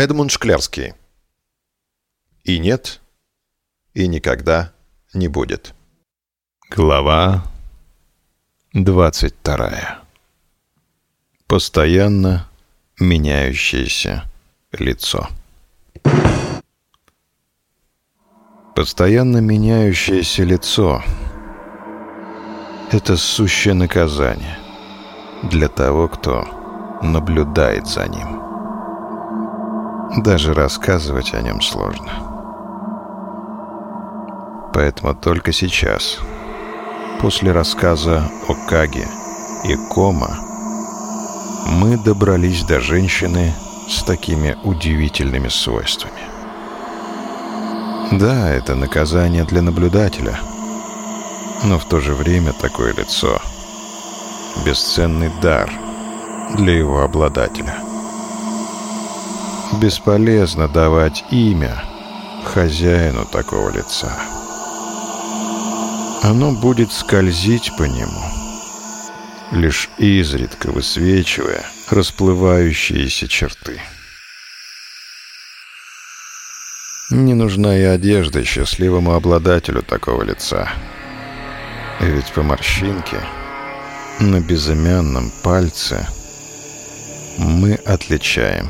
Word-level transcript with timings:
Эдмунд 0.00 0.30
Шклярский. 0.30 0.94
И 2.44 2.58
нет, 2.58 3.02
и 3.92 4.08
никогда 4.08 4.72
не 5.12 5.28
будет. 5.28 5.74
Глава 6.70 7.44
22. 8.72 10.00
Постоянно 11.46 12.48
меняющееся 12.98 14.24
лицо. 14.72 15.28
Постоянно 18.74 19.36
меняющееся 19.42 20.44
лицо— 20.44 21.04
это 22.90 23.18
сущее 23.18 23.74
наказание 23.74 24.56
для 25.42 25.68
того, 25.68 26.08
кто 26.08 26.98
наблюдает 27.02 27.86
за 27.86 28.08
ним. 28.08 28.49
Даже 30.16 30.54
рассказывать 30.54 31.34
о 31.34 31.40
нем 31.40 31.60
сложно. 31.60 32.10
Поэтому 34.74 35.14
только 35.14 35.52
сейчас, 35.52 36.18
после 37.20 37.52
рассказа 37.52 38.28
о 38.48 38.54
Каге 38.68 39.06
и 39.64 39.76
Кома, 39.88 40.36
мы 41.66 41.96
добрались 41.96 42.64
до 42.64 42.80
женщины 42.80 43.54
с 43.88 44.02
такими 44.02 44.58
удивительными 44.64 45.48
свойствами. 45.48 46.22
Да, 48.10 48.50
это 48.50 48.74
наказание 48.74 49.44
для 49.44 49.62
наблюдателя, 49.62 50.40
но 51.62 51.78
в 51.78 51.84
то 51.84 52.00
же 52.00 52.14
время 52.14 52.52
такое 52.52 52.92
лицо— 52.94 53.40
бесценный 54.66 55.30
дар 55.40 55.70
для 56.56 56.76
его 56.76 57.02
обладателя— 57.02 57.76
Бесполезно 59.72 60.66
давать 60.66 61.24
имя 61.30 61.80
хозяину 62.44 63.24
такого 63.24 63.70
лица. 63.70 64.12
Оно 66.22 66.50
будет 66.50 66.90
скользить 66.90 67.70
по 67.78 67.84
нему, 67.84 68.22
лишь 69.52 69.88
изредка 69.96 70.72
высвечивая 70.72 71.64
расплывающиеся 71.88 73.28
черты. 73.28 73.80
Не 77.10 77.34
нужна 77.34 77.78
и 77.78 77.82
одежда 77.82 78.44
счастливому 78.44 79.14
обладателю 79.14 79.82
такого 79.82 80.22
лица. 80.22 80.68
Ведь 82.00 82.32
по 82.32 82.42
морщинке 82.42 83.20
на 84.18 84.40
безымянном 84.40 85.30
пальце 85.44 86.06
мы 87.38 87.74
отличаем 87.74 88.68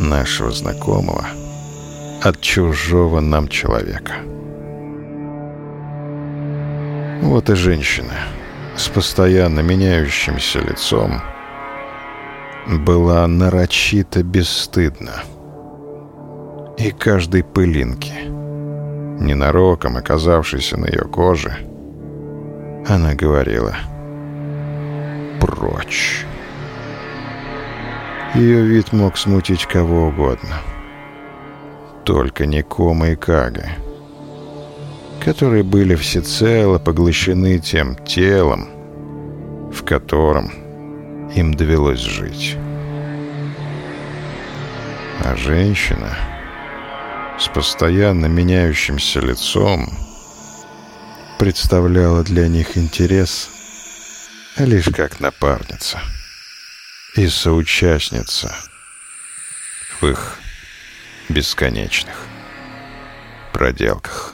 нашего 0.00 0.50
знакомого 0.50 1.26
от 2.22 2.40
чужого 2.40 3.20
нам 3.20 3.48
человека. 3.48 4.14
Вот 7.22 7.50
и 7.50 7.54
женщина 7.54 8.14
с 8.76 8.88
постоянно 8.88 9.60
меняющимся 9.60 10.60
лицом 10.60 11.20
была 12.66 13.26
нарочито 13.26 14.22
бесстыдна. 14.22 15.22
И 16.78 16.90
каждой 16.92 17.44
пылинки, 17.44 18.14
ненароком 19.20 19.98
оказавшейся 19.98 20.78
на 20.78 20.86
ее 20.86 21.04
коже, 21.04 21.58
она 22.88 23.14
говорила 23.14 23.76
«Прочь». 25.40 26.24
Ее 28.34 28.62
вид 28.62 28.92
мог 28.92 29.18
смутить 29.18 29.66
кого 29.66 30.06
угодно. 30.06 30.54
Только 32.04 32.46
не 32.46 32.62
Кома 32.62 33.10
и 33.10 33.16
Кага, 33.16 33.70
которые 35.20 35.64
были 35.64 35.96
всецело 35.96 36.78
поглощены 36.78 37.58
тем 37.58 37.96
телом, 37.96 38.68
в 39.72 39.82
котором 39.84 40.52
им 41.34 41.54
довелось 41.54 41.98
жить. 41.98 42.56
А 45.24 45.34
женщина 45.34 46.16
с 47.36 47.48
постоянно 47.48 48.26
меняющимся 48.26 49.18
лицом 49.18 49.90
представляла 51.40 52.22
для 52.22 52.46
них 52.46 52.78
интерес 52.78 53.50
лишь 54.56 54.88
как 54.88 55.18
напарница— 55.18 55.98
и 57.16 57.28
соучастница 57.28 58.54
в 60.00 60.06
их 60.06 60.38
бесконечных 61.28 62.16
проделках. 63.52 64.29